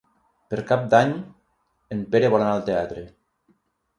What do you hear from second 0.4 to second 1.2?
Per Cap d'Any